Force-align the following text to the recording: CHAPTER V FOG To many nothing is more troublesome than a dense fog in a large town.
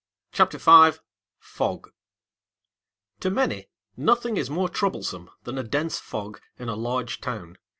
CHAPTER 0.31 0.57
V 0.57 0.93
FOG 1.37 1.93
To 3.19 3.29
many 3.29 3.67
nothing 3.95 4.35
is 4.35 4.49
more 4.49 4.67
troublesome 4.67 5.29
than 5.43 5.59
a 5.59 5.63
dense 5.63 5.99
fog 5.99 6.41
in 6.57 6.69
a 6.69 6.75
large 6.75 7.21
town. 7.21 7.59